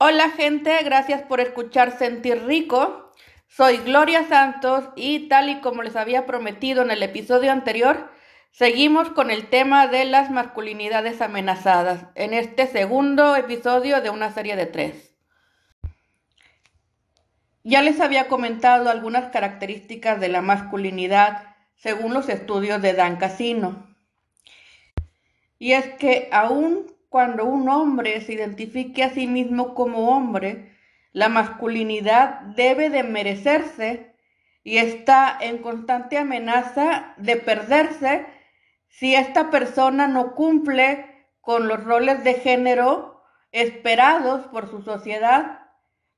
Hola 0.00 0.30
gente, 0.30 0.80
gracias 0.84 1.22
por 1.22 1.40
escuchar 1.40 1.98
Sentir 1.98 2.44
Rico. 2.44 3.12
Soy 3.48 3.78
Gloria 3.78 4.28
Santos 4.28 4.84
y 4.94 5.28
tal 5.28 5.48
y 5.48 5.60
como 5.60 5.82
les 5.82 5.96
había 5.96 6.24
prometido 6.24 6.82
en 6.82 6.92
el 6.92 7.02
episodio 7.02 7.50
anterior, 7.50 8.08
seguimos 8.52 9.10
con 9.10 9.32
el 9.32 9.48
tema 9.48 9.88
de 9.88 10.04
las 10.04 10.30
masculinidades 10.30 11.20
amenazadas 11.20 12.04
en 12.14 12.32
este 12.32 12.68
segundo 12.68 13.34
episodio 13.34 14.00
de 14.00 14.10
una 14.10 14.30
serie 14.30 14.54
de 14.54 14.66
tres. 14.66 15.16
Ya 17.64 17.82
les 17.82 18.00
había 18.00 18.28
comentado 18.28 18.90
algunas 18.90 19.32
características 19.32 20.20
de 20.20 20.28
la 20.28 20.42
masculinidad 20.42 21.56
según 21.74 22.14
los 22.14 22.28
estudios 22.28 22.80
de 22.82 22.92
Dan 22.92 23.16
Casino. 23.16 23.84
Y 25.58 25.72
es 25.72 25.88
que 25.96 26.28
aún 26.30 26.86
cuando 27.08 27.44
un 27.44 27.68
hombre 27.68 28.20
se 28.20 28.34
identifique 28.34 29.02
a 29.02 29.10
sí 29.10 29.26
mismo 29.26 29.74
como 29.74 30.10
hombre, 30.10 30.76
la 31.12 31.28
masculinidad 31.28 32.40
debe 32.54 32.90
de 32.90 33.02
merecerse 33.02 34.14
y 34.62 34.78
está 34.78 35.36
en 35.40 35.58
constante 35.58 36.18
amenaza 36.18 37.14
de 37.16 37.36
perderse 37.36 38.26
si 38.88 39.14
esta 39.14 39.50
persona 39.50 40.08
no 40.08 40.34
cumple 40.34 41.26
con 41.40 41.68
los 41.68 41.82
roles 41.82 42.24
de 42.24 42.34
género 42.34 43.22
esperados 43.52 44.46
por 44.48 44.68
su 44.68 44.82
sociedad 44.82 45.60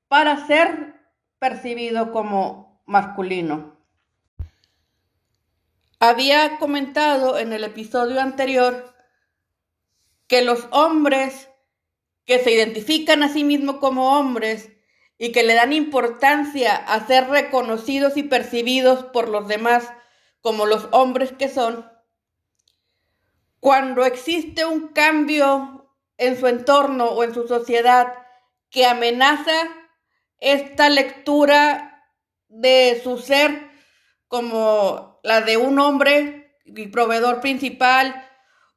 para 0.09 0.47
ser 0.47 0.95
percibido 1.39 2.11
como 2.11 2.83
masculino. 2.87 3.77
Había 6.01 6.59
comentado 6.59 7.39
en 7.39 7.53
el 7.53 7.62
episodio 7.62 8.20
anterior 8.20 8.93
que 10.30 10.43
los 10.43 10.69
hombres 10.70 11.51
que 12.25 12.39
se 12.39 12.52
identifican 12.52 13.25
a 13.25 13.29
sí 13.29 13.43
mismos 13.43 13.79
como 13.79 14.16
hombres 14.16 14.70
y 15.19 15.33
que 15.33 15.43
le 15.43 15.55
dan 15.55 15.73
importancia 15.73 16.77
a 16.77 17.05
ser 17.05 17.28
reconocidos 17.28 18.17
y 18.17 18.23
percibidos 18.23 19.06
por 19.06 19.28
los 19.28 19.48
demás 19.48 19.92
como 20.41 20.67
los 20.67 20.86
hombres 20.92 21.33
que 21.33 21.48
son, 21.48 21.84
cuando 23.58 24.05
existe 24.05 24.64
un 24.64 24.89
cambio 24.92 25.92
en 26.17 26.39
su 26.39 26.47
entorno 26.47 27.06
o 27.06 27.25
en 27.25 27.34
su 27.34 27.48
sociedad 27.48 28.14
que 28.70 28.86
amenaza 28.86 29.69
esta 30.39 30.91
lectura 30.91 32.06
de 32.47 33.01
su 33.03 33.19
ser 33.19 33.69
como 34.28 35.19
la 35.25 35.41
de 35.41 35.56
un 35.56 35.81
hombre 35.81 36.56
y 36.64 36.86
proveedor 36.86 37.41
principal 37.41 38.30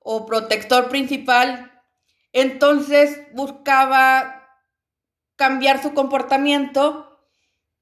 o 0.03 0.25
protector 0.25 0.89
principal, 0.89 1.71
entonces 2.33 3.19
buscaba 3.33 4.59
cambiar 5.35 5.81
su 5.81 5.93
comportamiento 5.93 7.19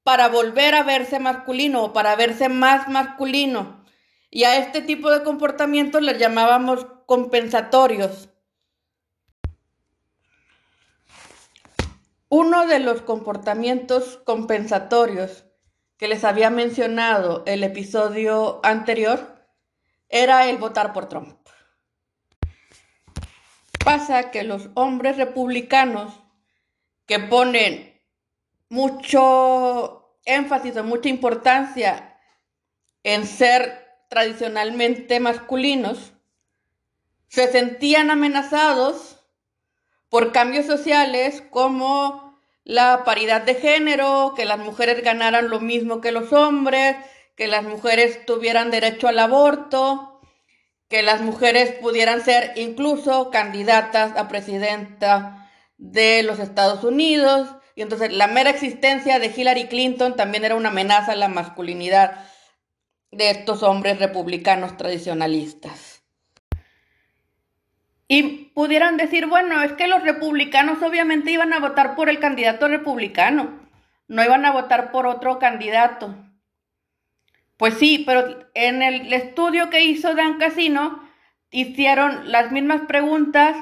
para 0.02 0.28
volver 0.28 0.74
a 0.74 0.82
verse 0.82 1.18
masculino 1.18 1.84
o 1.84 1.92
para 1.92 2.16
verse 2.16 2.48
más 2.48 2.88
masculino. 2.88 3.84
Y 4.30 4.44
a 4.44 4.56
este 4.56 4.80
tipo 4.80 5.10
de 5.10 5.22
comportamientos 5.22 6.02
les 6.02 6.18
llamábamos 6.18 6.86
compensatorios. 7.06 8.30
Uno 12.28 12.66
de 12.66 12.78
los 12.78 13.02
comportamientos 13.02 14.18
compensatorios 14.24 15.44
que 15.98 16.08
les 16.08 16.24
había 16.24 16.48
mencionado 16.48 17.42
el 17.46 17.62
episodio 17.62 18.60
anterior 18.64 19.46
era 20.08 20.48
el 20.48 20.56
votar 20.56 20.94
por 20.94 21.08
Trump. 21.08 21.36
Pasa 23.84 24.30
que 24.30 24.42
los 24.44 24.68
hombres 24.74 25.16
republicanos 25.16 26.12
que 27.06 27.18
ponen 27.18 28.00
mucho 28.68 30.16
énfasis 30.24 30.76
o 30.76 30.84
mucha 30.84 31.08
importancia 31.08 32.18
en 33.02 33.26
ser 33.26 33.82
tradicionalmente 34.08 35.20
masculinos, 35.20 36.12
se 37.28 37.50
sentían 37.50 38.10
amenazados 38.10 39.18
por 40.10 40.32
cambios 40.32 40.66
sociales 40.66 41.42
como 41.50 42.38
la 42.64 43.04
paridad 43.04 43.42
de 43.42 43.54
género, 43.54 44.34
que 44.36 44.44
las 44.44 44.58
mujeres 44.58 45.02
ganaran 45.02 45.48
lo 45.48 45.60
mismo 45.60 46.00
que 46.00 46.12
los 46.12 46.32
hombres, 46.32 46.96
que 47.36 47.46
las 47.46 47.64
mujeres 47.64 48.24
tuvieran 48.26 48.70
derecho 48.70 49.08
al 49.08 49.18
aborto, 49.18 50.11
que 50.92 51.02
las 51.02 51.22
mujeres 51.22 51.72
pudieran 51.80 52.20
ser 52.20 52.52
incluso 52.54 53.30
candidatas 53.30 54.14
a 54.14 54.28
presidenta 54.28 55.48
de 55.78 56.22
los 56.22 56.38
Estados 56.38 56.84
Unidos. 56.84 57.48
Y 57.74 57.80
entonces 57.80 58.12
la 58.12 58.26
mera 58.26 58.50
existencia 58.50 59.18
de 59.18 59.32
Hillary 59.34 59.68
Clinton 59.68 60.16
también 60.16 60.44
era 60.44 60.54
una 60.54 60.68
amenaza 60.68 61.12
a 61.12 61.16
la 61.16 61.28
masculinidad 61.28 62.22
de 63.10 63.30
estos 63.30 63.62
hombres 63.62 64.00
republicanos 64.00 64.76
tradicionalistas. 64.76 66.02
Y 68.06 68.50
pudieran 68.54 68.98
decir, 68.98 69.28
bueno, 69.28 69.62
es 69.62 69.72
que 69.72 69.86
los 69.86 70.02
republicanos 70.02 70.82
obviamente 70.82 71.30
iban 71.30 71.54
a 71.54 71.60
votar 71.60 71.96
por 71.96 72.10
el 72.10 72.20
candidato 72.20 72.68
republicano, 72.68 73.66
no 74.08 74.22
iban 74.22 74.44
a 74.44 74.52
votar 74.52 74.92
por 74.92 75.06
otro 75.06 75.38
candidato. 75.38 76.14
Pues 77.62 77.74
sí, 77.74 78.02
pero 78.04 78.40
en 78.54 78.82
el 78.82 79.12
estudio 79.12 79.70
que 79.70 79.84
hizo 79.84 80.16
Dan 80.16 80.38
Casino, 80.38 81.00
hicieron 81.52 82.32
las 82.32 82.50
mismas 82.50 82.80
preguntas 82.88 83.54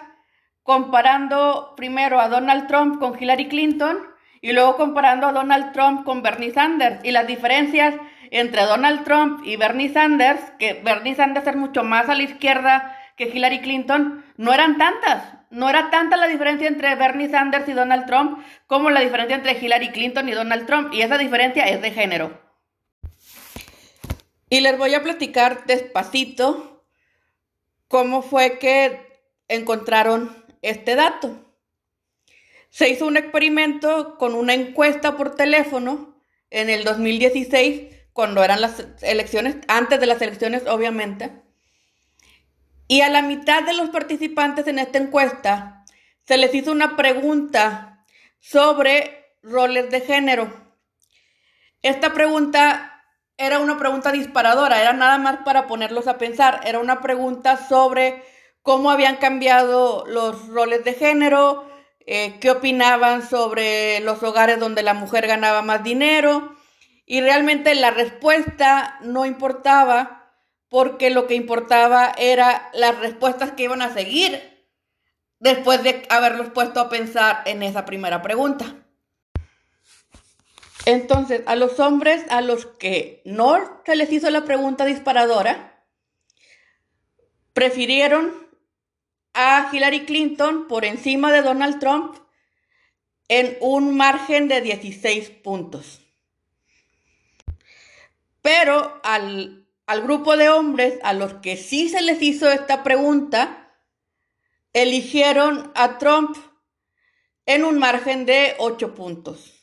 comparando 0.63 1.75
primero 1.77 2.19
a 2.19 2.29
Donald 2.31 2.67
Trump 2.67 2.99
con 2.99 3.23
Hillary 3.23 3.49
Clinton 3.49 3.99
y 4.41 4.53
luego 4.53 4.79
comparando 4.79 5.27
a 5.27 5.33
Donald 5.33 5.73
Trump 5.73 6.07
con 6.07 6.23
Bernie 6.23 6.51
Sanders. 6.51 7.05
Y 7.05 7.11
las 7.11 7.27
diferencias 7.27 7.95
entre 8.31 8.63
Donald 8.63 9.05
Trump 9.05 9.43
y 9.45 9.57
Bernie 9.57 9.93
Sanders, 9.93 10.41
que 10.59 10.81
Bernie 10.83 11.15
Sanders 11.15 11.49
es 11.49 11.57
mucho 11.57 11.85
más 11.85 12.09
a 12.09 12.15
la 12.15 12.23
izquierda 12.23 12.97
que 13.19 13.25
Hillary 13.25 13.61
Clinton, 13.61 14.25
no 14.39 14.55
eran 14.55 14.79
tantas. 14.79 15.25
No 15.51 15.69
era 15.69 15.91
tanta 15.91 16.17
la 16.17 16.29
diferencia 16.29 16.69
entre 16.69 16.95
Bernie 16.95 17.29
Sanders 17.29 17.69
y 17.69 17.75
Donald 17.75 18.07
Trump 18.07 18.43
como 18.67 18.89
la 18.89 19.01
diferencia 19.01 19.37
entre 19.37 19.59
Hillary 19.59 19.91
Clinton 19.91 20.27
y 20.27 20.33
Donald 20.33 20.65
Trump. 20.65 20.95
Y 20.95 21.03
esa 21.03 21.19
diferencia 21.19 21.65
es 21.65 21.83
de 21.83 21.91
género. 21.91 22.50
Y 24.51 24.61
les 24.61 24.77
voy 24.77 24.95
a 24.95 25.03
platicar 25.03 25.65
despacito 25.65 26.85
cómo 27.87 28.21
fue 28.21 28.59
que 28.59 29.23
encontraron 29.47 30.45
este 30.61 30.97
dato. 30.97 31.55
Se 32.69 32.89
hizo 32.89 33.07
un 33.07 33.17
experimento 33.17 34.19
con 34.19 34.35
una 34.35 34.55
encuesta 34.55 35.17
por 35.17 35.37
teléfono 35.37 36.21
en 36.51 36.69
el 36.69 36.83
2016, 36.83 37.95
cuando 38.13 38.43
eran 38.43 38.61
las 38.61 38.85
elecciones, 39.03 39.57
antes 39.69 40.01
de 40.01 40.07
las 40.07 40.21
elecciones 40.21 40.67
obviamente. 40.67 41.31
Y 42.89 43.03
a 43.03 43.09
la 43.09 43.23
mitad 43.23 43.63
de 43.63 43.75
los 43.75 43.91
participantes 43.91 44.67
en 44.67 44.81
esta 44.81 44.99
encuesta 44.99 45.85
se 46.27 46.37
les 46.37 46.53
hizo 46.57 46.73
una 46.73 46.97
pregunta 46.97 48.05
sobre 48.41 49.37
roles 49.43 49.91
de 49.91 50.01
género. 50.01 50.53
Esta 51.83 52.13
pregunta 52.13 52.90
era 53.41 53.59
una 53.59 53.79
pregunta 53.79 54.13
disparadora, 54.13 54.83
era 54.83 54.93
nada 54.93 55.17
más 55.17 55.39
para 55.39 55.67
ponerlos 55.67 56.07
a 56.07 56.19
pensar, 56.19 56.61
era 56.65 56.79
una 56.79 57.01
pregunta 57.01 57.57
sobre 57.57 58.23
cómo 58.61 58.91
habían 58.91 59.17
cambiado 59.17 60.05
los 60.07 60.49
roles 60.49 60.85
de 60.85 60.93
género, 60.93 61.67
eh, 62.01 62.39
qué 62.39 62.51
opinaban 62.51 63.27
sobre 63.27 64.01
los 64.01 64.23
hogares 64.23 64.61
donde 64.61 64.83
la 64.83 64.93
mujer 64.93 65.27
ganaba 65.27 65.63
más 65.63 65.83
dinero 65.83 66.55
y 67.07 67.23
realmente 67.23 67.75
la 67.75 67.91
respuesta 67.91 68.99
no 69.01 69.25
importaba 69.25 70.35
porque 70.69 71.09
lo 71.09 71.27
que 71.27 71.35
importaba 71.35 72.13
era 72.19 72.69
las 72.75 72.99
respuestas 72.99 73.53
que 73.53 73.63
iban 73.63 73.81
a 73.81 73.95
seguir 73.95 74.69
después 75.39 75.83
de 75.83 76.07
haberlos 76.11 76.51
puesto 76.51 76.79
a 76.79 76.91
pensar 76.91 77.41
en 77.47 77.63
esa 77.63 77.87
primera 77.87 78.21
pregunta. 78.21 78.67
Entonces, 80.91 81.43
a 81.47 81.55
los 81.55 81.79
hombres 81.79 82.25
a 82.31 82.41
los 82.41 82.67
que 82.67 83.23
no 83.25 83.81
se 83.87 83.95
les 83.95 84.11
hizo 84.11 84.29
la 84.29 84.45
pregunta 84.45 84.85
disparadora, 84.85 85.85
prefirieron 87.53 88.35
a 89.33 89.71
Hillary 89.73 90.05
Clinton 90.05 90.67
por 90.67 90.85
encima 90.85 91.31
de 91.31 91.43
Donald 91.43 91.79
Trump 91.79 92.17
en 93.29 93.57
un 93.61 93.97
margen 93.97 94.49
de 94.49 94.63
16 94.63 95.31
puntos. 95.31 96.01
Pero 98.43 99.01
al, 99.05 99.69
grupo 100.03 100.37
de 100.37 100.49
hombres 100.49 100.99
a 101.05 101.13
los 101.13 101.35
que 101.35 101.57
sí 101.57 101.89
se 101.89 102.03
les 102.03 102.21
hizo 102.21 102.51
esta 102.51 102.83
pregunta, 102.83 103.77
eligieron 104.73 105.71
a 105.77 105.99
Trump 105.99 106.37
en 107.47 107.65
un 107.65 107.79
margen 107.79 108.27
de 108.27 108.57
8 108.59 108.97
puntos. 108.97 109.60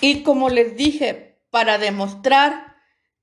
Y 0.00 0.22
como 0.22 0.48
les 0.48 0.76
dije, 0.76 1.40
para 1.50 1.78
demostrar 1.78 2.76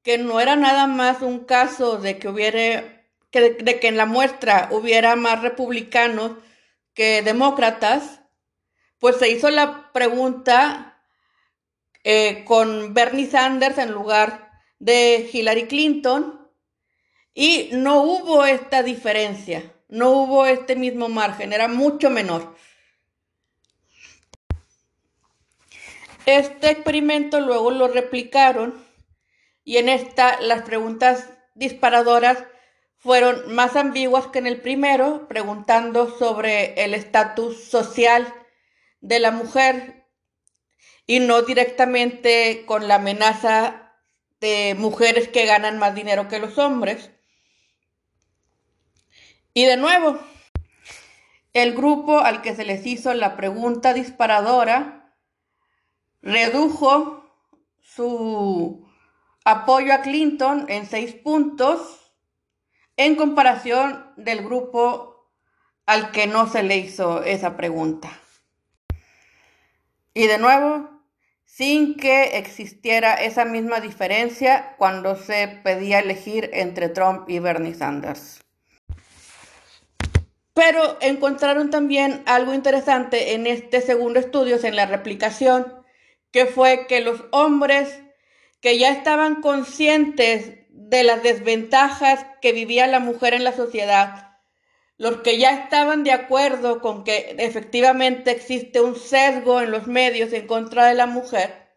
que 0.03 0.17
no 0.17 0.39
era 0.39 0.55
nada 0.55 0.87
más 0.87 1.21
un 1.21 1.45
caso 1.45 1.97
de 1.97 2.17
que 2.19 2.27
hubiera, 2.27 3.03
que, 3.31 3.51
de 3.51 3.79
que 3.79 3.87
en 3.87 3.97
la 3.97 4.05
muestra 4.05 4.69
hubiera 4.71 5.15
más 5.15 5.41
republicanos 5.41 6.33
que 6.93 7.21
demócratas, 7.21 8.21
pues 8.99 9.17
se 9.17 9.29
hizo 9.29 9.49
la 9.49 9.91
pregunta 9.93 11.01
eh, 12.03 12.43
con 12.45 12.93
Bernie 12.93 13.29
Sanders 13.29 13.77
en 13.77 13.91
lugar 13.91 14.51
de 14.79 15.29
Hillary 15.31 15.67
Clinton 15.67 16.49
y 17.33 17.69
no 17.73 18.03
hubo 18.03 18.45
esta 18.45 18.83
diferencia, 18.83 19.73
no 19.89 20.11
hubo 20.11 20.45
este 20.45 20.75
mismo 20.75 21.09
margen, 21.09 21.51
era 21.51 21.67
mucho 21.67 22.09
menor. 22.09 22.55
Este 26.25 26.71
experimento 26.71 27.39
luego 27.39 27.69
lo 27.69 27.87
replicaron 27.87 28.83
y 29.63 29.77
en 29.77 29.89
esta 29.89 30.41
las 30.41 30.63
preguntas 30.63 31.29
disparadoras 31.53 32.43
fueron 32.97 33.53
más 33.53 33.75
ambiguas 33.75 34.27
que 34.27 34.39
en 34.39 34.47
el 34.47 34.59
primero, 34.59 35.27
preguntando 35.27 36.17
sobre 36.17 36.83
el 36.83 36.95
estatus 36.95 37.65
social 37.65 38.33
de 39.01 39.19
la 39.19 39.29
mujer 39.29 40.07
y 41.05 41.19
no 41.19 41.43
directamente 41.43 42.63
con 42.65 42.87
la 42.87 42.95
amenaza 42.95 43.93
de 44.41 44.75
mujeres 44.75 45.27
que 45.27 45.45
ganan 45.45 45.77
más 45.77 45.93
dinero 45.93 46.27
que 46.27 46.39
los 46.39 46.57
hombres. 46.57 47.11
Y 49.53 49.65
de 49.65 49.77
nuevo, 49.77 50.19
el 51.53 51.75
grupo 51.75 52.19
al 52.19 52.41
que 52.41 52.55
se 52.55 52.65
les 52.65 52.85
hizo 52.87 53.13
la 53.13 53.37
pregunta 53.37 53.93
disparadora 53.93 55.04
redujo 56.25 57.23
su 57.79 58.85
apoyo 59.45 59.93
a 59.93 60.01
Clinton 60.01 60.65
en 60.67 60.87
seis 60.87 61.13
puntos 61.13 62.11
en 62.97 63.15
comparación 63.15 64.11
del 64.17 64.43
grupo 64.43 65.29
al 65.85 66.11
que 66.11 66.25
no 66.27 66.49
se 66.49 66.63
le 66.63 66.77
hizo 66.77 67.23
esa 67.23 67.55
pregunta. 67.55 68.09
Y 70.15 70.27
de 70.27 70.39
nuevo, 70.39 70.89
sin 71.45 71.95
que 71.95 72.37
existiera 72.37 73.13
esa 73.13 73.45
misma 73.45 73.79
diferencia 73.79 74.75
cuando 74.77 75.15
se 75.15 75.47
pedía 75.63 75.99
elegir 75.99 76.49
entre 76.53 76.89
Trump 76.89 77.29
y 77.29 77.39
Bernie 77.39 77.75
Sanders. 77.75 78.41
Pero 80.55 80.97
encontraron 81.01 81.69
también 81.69 82.23
algo 82.25 82.53
interesante 82.53 83.35
en 83.35 83.45
este 83.45 83.81
segundo 83.81 84.19
estudio, 84.19 84.57
en 84.63 84.75
la 84.75 84.85
replicación, 84.85 85.84
que 86.35 86.47
fue 86.47 86.85
que 86.85 86.99
los 86.99 87.23
hombres 87.31 87.97
que 88.59 88.77
ya 88.77 88.89
estaban 88.89 89.35
conscientes 89.35 90.51
de 90.67 91.03
las 91.03 91.23
desventajas 91.23 92.25
que 92.41 92.51
vivía 92.51 92.87
la 92.87 92.99
mujer 92.99 93.33
en 93.33 93.45
la 93.45 93.53
sociedad, 93.53 94.35
los 94.97 95.21
que 95.21 95.37
ya 95.37 95.51
estaban 95.51 96.03
de 96.03 96.11
acuerdo 96.11 96.81
con 96.81 97.05
que 97.05 97.37
efectivamente 97.39 98.31
existe 98.31 98.81
un 98.81 98.97
sesgo 98.97 99.61
en 99.61 99.71
los 99.71 99.87
medios 99.87 100.33
en 100.33 100.45
contra 100.45 100.85
de 100.87 100.95
la 100.95 101.05
mujer, 101.05 101.69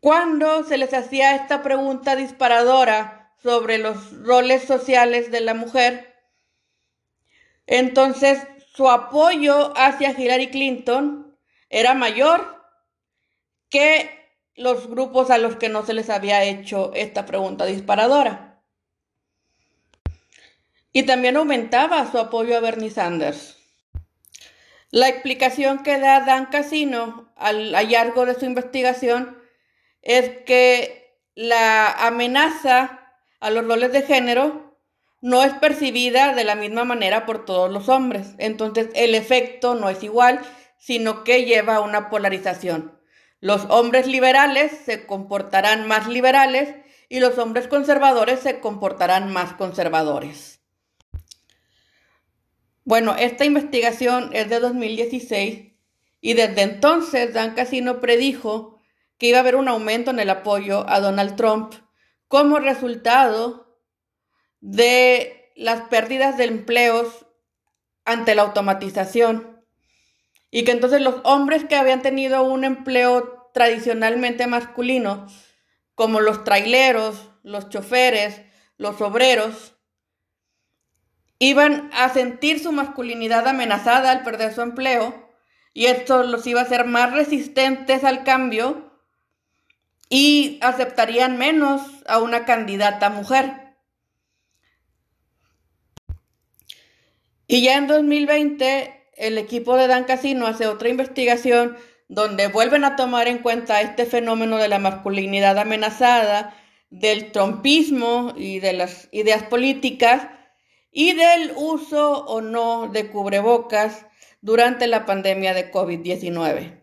cuando 0.00 0.64
se 0.64 0.76
les 0.76 0.92
hacía 0.92 1.36
esta 1.36 1.62
pregunta 1.62 2.16
disparadora 2.16 3.32
sobre 3.40 3.78
los 3.78 4.20
roles 4.24 4.64
sociales 4.64 5.30
de 5.30 5.42
la 5.42 5.54
mujer, 5.54 6.12
entonces 7.68 8.40
su 8.74 8.90
apoyo 8.90 9.72
hacia 9.76 10.10
Hillary 10.10 10.50
Clinton 10.50 11.38
era 11.70 11.94
mayor 11.94 12.55
que 13.68 14.10
los 14.54 14.88
grupos 14.88 15.30
a 15.30 15.38
los 15.38 15.56
que 15.56 15.68
no 15.68 15.84
se 15.84 15.94
les 15.94 16.10
había 16.10 16.44
hecho 16.44 16.92
esta 16.94 17.26
pregunta 17.26 17.66
disparadora. 17.66 18.62
Y 20.92 21.02
también 21.02 21.36
aumentaba 21.36 22.10
su 22.10 22.18
apoyo 22.18 22.56
a 22.56 22.60
Bernie 22.60 22.90
Sanders. 22.90 23.56
La 24.90 25.08
explicación 25.08 25.82
que 25.82 25.98
da 25.98 26.20
Dan 26.20 26.46
Casino 26.46 27.30
al 27.36 27.74
hallazgo 27.74 28.24
de 28.24 28.34
su 28.34 28.46
investigación 28.46 29.38
es 30.00 30.30
que 30.46 31.20
la 31.34 31.90
amenaza 32.06 33.12
a 33.40 33.50
los 33.50 33.66
roles 33.66 33.92
de 33.92 34.02
género 34.02 34.78
no 35.20 35.42
es 35.42 35.52
percibida 35.54 36.34
de 36.34 36.44
la 36.44 36.54
misma 36.54 36.84
manera 36.84 37.26
por 37.26 37.44
todos 37.44 37.70
los 37.70 37.88
hombres. 37.88 38.28
Entonces 38.38 38.88
el 38.94 39.14
efecto 39.14 39.74
no 39.74 39.90
es 39.90 40.02
igual, 40.02 40.40
sino 40.78 41.24
que 41.24 41.44
lleva 41.44 41.76
a 41.76 41.80
una 41.80 42.08
polarización. 42.08 42.95
Los 43.40 43.66
hombres 43.68 44.06
liberales 44.06 44.72
se 44.84 45.06
comportarán 45.06 45.86
más 45.86 46.08
liberales 46.08 46.74
y 47.08 47.20
los 47.20 47.38
hombres 47.38 47.68
conservadores 47.68 48.40
se 48.40 48.60
comportarán 48.60 49.32
más 49.32 49.52
conservadores. 49.54 50.60
Bueno, 52.84 53.14
esta 53.16 53.44
investigación 53.44 54.30
es 54.32 54.48
de 54.48 54.60
2016 54.60 55.72
y 56.20 56.34
desde 56.34 56.62
entonces 56.62 57.34
Dan 57.34 57.54
Casino 57.54 58.00
predijo 58.00 58.78
que 59.18 59.28
iba 59.28 59.38
a 59.38 59.40
haber 59.40 59.56
un 59.56 59.68
aumento 59.68 60.10
en 60.10 60.20
el 60.20 60.30
apoyo 60.30 60.88
a 60.88 61.00
Donald 61.00 61.36
Trump 61.36 61.74
como 62.28 62.58
resultado 62.58 63.78
de 64.60 65.52
las 65.56 65.82
pérdidas 65.88 66.36
de 66.36 66.44
empleos 66.44 67.26
ante 68.04 68.34
la 68.34 68.42
automatización 68.42 69.55
y 70.50 70.64
que 70.64 70.72
entonces 70.72 71.00
los 71.00 71.16
hombres 71.24 71.64
que 71.64 71.76
habían 71.76 72.02
tenido 72.02 72.42
un 72.42 72.64
empleo 72.64 73.50
tradicionalmente 73.52 74.46
masculino, 74.46 75.26
como 75.94 76.20
los 76.20 76.44
traileros, 76.44 77.30
los 77.42 77.68
choferes, 77.68 78.42
los 78.76 79.00
obreros, 79.00 79.74
iban 81.38 81.90
a 81.92 82.08
sentir 82.10 82.60
su 82.60 82.72
masculinidad 82.72 83.46
amenazada 83.48 84.10
al 84.10 84.22
perder 84.22 84.54
su 84.54 84.62
empleo 84.62 85.26
y 85.72 85.86
esto 85.86 86.22
los 86.22 86.46
iba 86.46 86.60
a 86.60 86.64
hacer 86.64 86.86
más 86.86 87.12
resistentes 87.12 88.04
al 88.04 88.24
cambio 88.24 88.90
y 90.08 90.58
aceptarían 90.62 91.36
menos 91.36 91.82
a 92.06 92.18
una 92.18 92.44
candidata 92.44 93.10
mujer. 93.10 93.76
Y 97.46 97.62
ya 97.62 97.76
en 97.76 97.86
2020 97.86 99.05
el 99.16 99.38
equipo 99.38 99.76
de 99.76 99.88
Dan 99.88 100.04
Casino 100.04 100.46
hace 100.46 100.66
otra 100.66 100.88
investigación 100.88 101.76
donde 102.08 102.48
vuelven 102.48 102.84
a 102.84 102.96
tomar 102.96 103.28
en 103.28 103.38
cuenta 103.38 103.80
este 103.80 104.06
fenómeno 104.06 104.58
de 104.58 104.68
la 104.68 104.78
masculinidad 104.78 105.58
amenazada, 105.58 106.54
del 106.90 107.32
trompismo 107.32 108.32
y 108.36 108.60
de 108.60 108.72
las 108.72 109.08
ideas 109.10 109.42
políticas 109.42 110.28
y 110.92 111.14
del 111.14 111.52
uso 111.56 112.24
o 112.26 112.40
no 112.40 112.88
de 112.88 113.10
cubrebocas 113.10 114.06
durante 114.40 114.86
la 114.86 115.04
pandemia 115.04 115.52
de 115.52 115.72
COVID-19. 115.72 116.80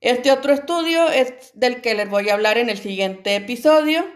Este 0.00 0.30
otro 0.30 0.52
estudio 0.52 1.08
es 1.10 1.50
del 1.54 1.80
que 1.80 1.94
les 1.94 2.08
voy 2.08 2.28
a 2.28 2.34
hablar 2.34 2.58
en 2.58 2.70
el 2.70 2.78
siguiente 2.78 3.34
episodio, 3.34 4.06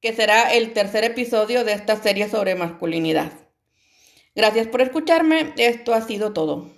que 0.00 0.14
será 0.14 0.54
el 0.54 0.72
tercer 0.72 1.04
episodio 1.04 1.64
de 1.64 1.72
esta 1.72 1.96
serie 1.96 2.28
sobre 2.28 2.54
masculinidad. 2.54 3.47
Gracias 4.38 4.68
por 4.68 4.80
escucharme. 4.80 5.52
Esto 5.56 5.92
ha 5.94 6.00
sido 6.00 6.32
todo. 6.32 6.77